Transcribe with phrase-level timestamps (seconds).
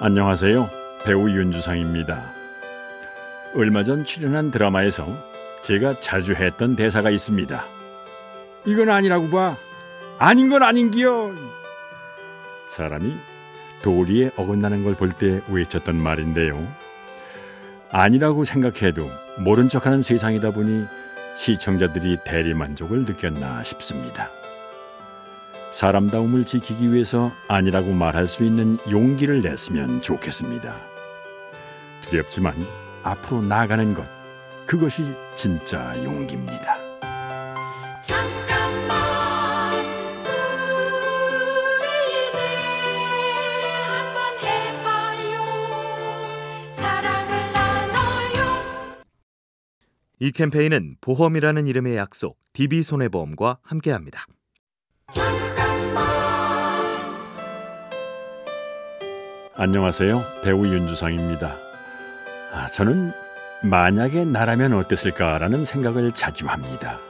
[0.00, 0.68] 안녕하세요.
[1.04, 2.34] 배우 윤주상입니다.
[3.54, 5.06] 얼마 전 출연한 드라마에서
[5.62, 7.64] 제가 자주 했던 대사가 있습니다.
[8.66, 9.56] 이건 아니라고 봐.
[10.18, 11.34] 아닌 건 아닌기요.
[12.68, 13.16] 사람이
[13.82, 16.66] 도리에 어긋나는 걸 볼 때 외쳤던 말인데요.
[17.90, 19.08] 아니라고 생각해도
[19.38, 20.86] 모른 척하는 세상이다 보니
[21.36, 24.30] 시청자들이 대리만족을 느꼈나 싶습니다.
[25.76, 30.74] 사람다움을 지키기 위해서 아니라고 말할 수 있는 용기를 냈으면 좋겠습니다.
[32.00, 32.66] 두렵지만
[33.02, 34.06] 앞으로 나가는 것,
[34.64, 35.02] 그것이
[35.34, 36.78] 진짜 용기입니다.
[38.00, 39.84] 잠깐만
[41.44, 42.40] 우리 이제
[43.84, 45.44] 한번 해봐요
[46.74, 49.04] 사랑을 나눠요
[50.20, 54.24] 이 캠페인은 보험이라는 이름의 약속 DB손해보험과 함께합니다.
[59.56, 60.24] 안녕하세요.
[60.42, 61.56] 배우 윤주상입니다.
[62.52, 63.12] 아, 저는
[63.62, 67.00] 만약에 나라면 어땠을까라는 생각을 자주 합니다.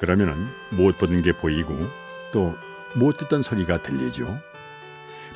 [0.00, 1.88] 그러면은 못 보는 게 보이고
[2.32, 2.54] 또
[2.96, 4.40] 못 듣던 소리가 들리죠.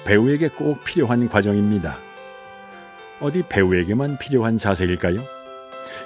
[0.05, 1.99] 배우에게 꼭 필요한 과정입니다.
[3.21, 5.23] 어디 배우에게만 필요한 자세일까요?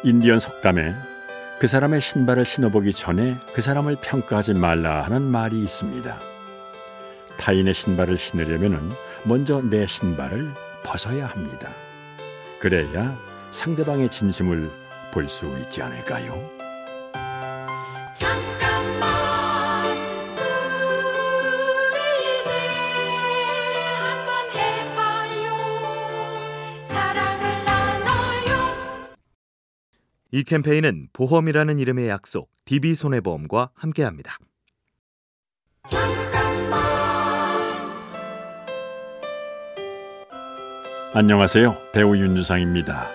[0.02, 0.94] 인디언 속담에
[1.60, 6.33] 그 사람의 신발을 신어보기 전에 그 사람을 평가하지 말라 하는 말이 있습니다.
[7.38, 10.52] 타인의 신발을 신으려면 먼저 내 신발을
[10.84, 11.74] 벗어야 합니다.
[12.60, 13.18] 그래야
[13.50, 14.70] 상대방의 진심을
[15.12, 16.32] 볼 수 있지 않을까요?
[18.14, 19.96] 잠깐만
[21.92, 21.98] 우리
[22.40, 22.50] 이제
[24.00, 25.54] 한번 해봐요
[26.88, 28.52] 사랑을 나눠요
[30.32, 34.38] 이 캠페인은 보험이라는 이름의 약속 DB손해보험과 함께합니다.
[41.16, 41.78] 안녕하세요.
[41.92, 43.08] 배우 윤주상입니다.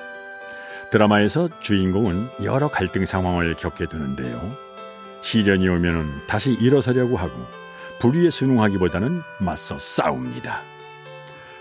[0.90, 4.56] 드라마에서 주인공은 여러 갈등 상황을 겪게 되는데요.
[5.20, 7.34] 시련이 오면은 다시 일어서려고 하고
[8.00, 10.64] 불의에 순응하기보다는 맞서 싸웁니다.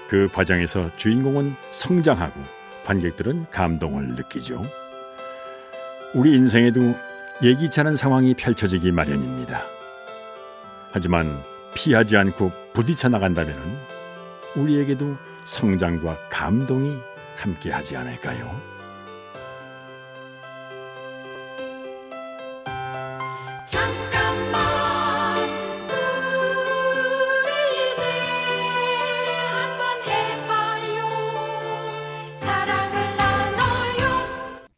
[0.08, 2.40] 그 과정에서 주인공은 성장하고
[2.84, 4.62] 관객들은 감동을 느끼죠.
[6.14, 6.94] 우리 인생에도
[7.42, 9.64] 예기치 않은 상황이 펼쳐지기 마련입니다.
[10.92, 11.42] 하지만
[11.74, 13.58] 피하지 않고 부딪혀 나간다면
[14.54, 15.16] 우리에게도
[15.48, 16.98] 성장과 감동이
[17.36, 18.60] 함께하지 않을까요?
[23.66, 25.48] 잠깐만
[27.44, 27.50] 우리
[27.82, 28.04] 이제
[29.48, 30.96] 한번 해봐요
[32.40, 34.68] 사랑을 나눠요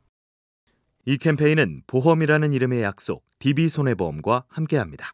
[1.05, 5.11] 이 캠페인은 보험이라는 이름의 약속 DB손해보험과 함께합니다.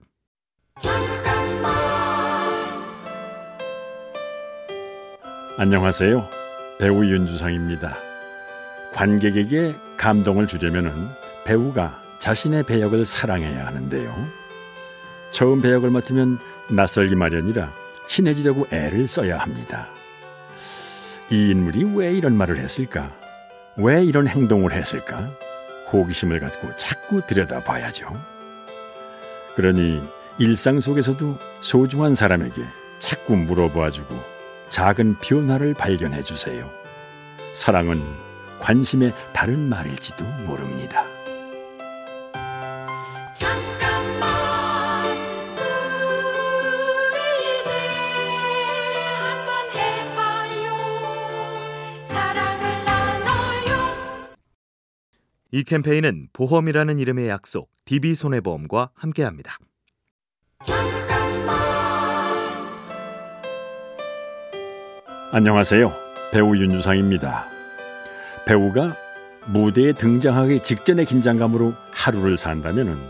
[5.59, 6.29] 안녕하세요.
[6.79, 7.97] 배우 윤주상입니다.
[8.93, 11.09] 관객에게 감동을 주려면은
[11.47, 14.15] 배우가 자신의 배역을 사랑해야 하는데요.
[15.31, 16.39] 처음 배역을 맡으면
[16.71, 17.73] 낯설기 마련이라
[18.07, 19.89] 친해지려고 애를 써야 합니다.
[21.31, 23.11] 이 인물이 왜 이런 말을 했을까?
[23.79, 25.31] 왜 이런 행동을 했을까?
[25.91, 28.09] 호기심을 갖고 자꾸 들여다봐야죠.
[29.55, 30.03] 그러니
[30.39, 32.63] 일상 속에서도 소중한 사람에게
[32.99, 34.36] 자꾸 물어봐주고
[34.69, 36.71] 작은 변화를 발견해 주세요.
[37.55, 38.03] 사랑은
[38.61, 41.05] 관심의 다른 말일지도 모릅니다.
[43.35, 44.29] 잠깐만
[47.13, 47.71] 우리 이제
[49.15, 50.77] 한번 해봐요
[52.09, 54.37] 사랑을 나눠요
[55.53, 59.59] 이 캠페인은 보험이라는 이름의 약속 DB손해보험과 함께합니다.
[65.33, 65.93] 안녕하세요.
[66.31, 67.49] 배우 윤주상입니다.
[68.47, 68.97] 배우가
[69.47, 73.01] 무대에 등장하기 직전의 긴장감으로 하루를 산다면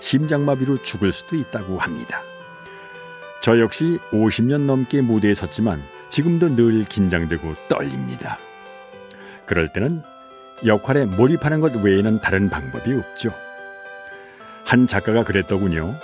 [0.00, 2.22] 심장마비로 죽을 수도 있다고 합니다.
[3.42, 8.38] 저 역시 50년 넘게 무대에 섰지만 지금도 늘 긴장되고 떨립니다.
[9.44, 10.02] 그럴 때는
[10.64, 13.30] 역할에 몰입하는 것 외에는 다른 방법이 없죠.
[14.64, 16.00] 한 작가가 그랬더군요.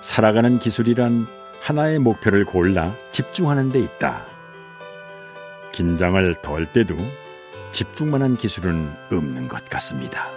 [0.00, 1.26] 살아가는 기술이란
[1.60, 4.31] 하나의 목표를 골라 집중하는 데 있다.
[5.72, 6.96] 긴장을 덜 때도
[7.72, 10.28] 집중만한 기술은 없는 것 같습니다.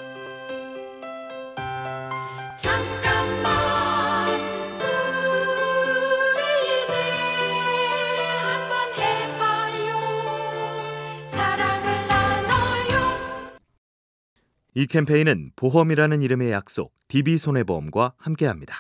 [2.58, 4.40] 잠깐만
[4.80, 6.96] 우리 이제
[8.40, 9.92] 한번 해봐요
[11.30, 12.96] 사랑을 나눠요
[14.74, 18.80] 이 캠페인은 보험이라는 이름의 약속 DB손해보험과 함께합니다.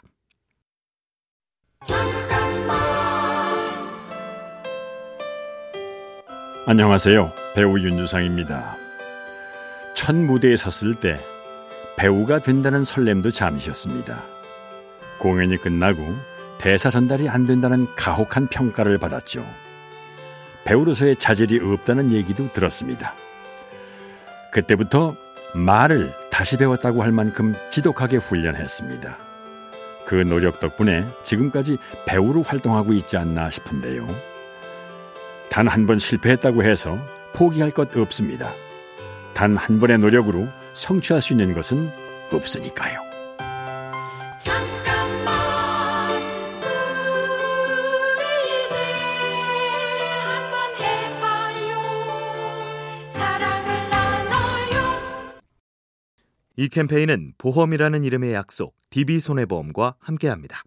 [6.67, 7.31] 안녕하세요.
[7.53, 8.75] 배우 윤주상입니다.
[9.93, 11.23] 첫 무대에 섰을 때
[11.95, 14.23] 배우가 된다는 설렘도 잠시였습니다.
[15.19, 16.01] 공연이 끝나고
[16.59, 19.45] 대사 전달이 안 된다는 가혹한 평가를 받았죠.
[20.63, 23.13] 배우로서의 자질이 없다는 얘기도 들었습니다.
[24.51, 25.15] 그때부터
[25.53, 29.19] 말을 다시 배웠다고 할 만큼 지독하게 훈련했습니다.
[30.07, 31.77] 그 노력 덕분에 지금까지
[32.07, 34.34] 배우로 활동하고 있지 않나 싶은데요.
[35.49, 36.97] 단 한 번 실패했다고 해서
[37.33, 38.53] 포기할 것 없습니다.
[39.33, 41.89] 단 한 번의 노력으로 성취할 수 있는 것은
[42.31, 42.99] 없으니까요.
[44.39, 45.35] 잠깐만
[48.17, 48.77] 우리 이제
[50.23, 51.73] 한번 해봐요
[53.11, 54.75] 사랑을 나눠요
[56.57, 60.63] 이 캠페인은 보험이라는 이름의 약속 DB손해보험과 함께합니다.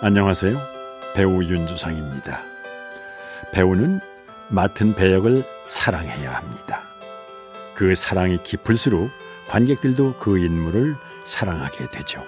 [0.00, 0.56] 안녕하세요.
[1.16, 2.40] 배우 윤주상입니다.
[3.52, 4.00] 배우는
[4.48, 6.82] 맡은 배역을 사랑해야 합니다.
[7.74, 9.10] 그 사랑이 깊을수록
[9.48, 12.24] 관객들도 그 인물을 사랑하게 되죠.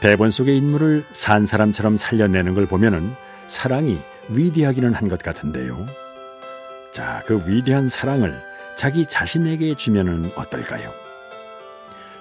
[0.00, 3.14] 대본 속의 인물을 산 사람처럼 살려내는 걸 보면은
[3.46, 5.86] 사랑이 위대하기는 한 것 같은데요.
[6.92, 8.38] 자, 그 위대한 사랑을
[8.76, 10.92] 자기 자신에게 주면은 어떨까요?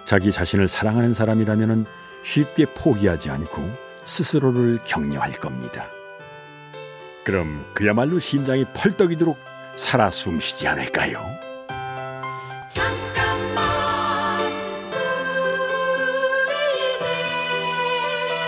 [0.05, 1.85] 자기 자신을 사랑하는 사람이라면은
[2.23, 5.89] 쉽게 포기하지 않고 스스로를 격려할 겁니다.
[7.23, 9.37] 그럼 그야말로 심장이 펄떡이도록
[9.77, 11.21] 살아 숨쉬지 않을까요?
[12.69, 14.51] 잠깐만
[16.47, 17.07] 우리 이제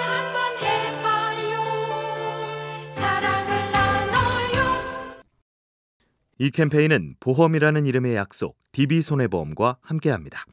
[0.06, 1.63] 한번 해봐요
[2.96, 5.24] 사랑을 나눠요
[6.38, 10.46] 이 캠페인은 보험이라는 이름의 약속 DB손해보험과 함께합니다.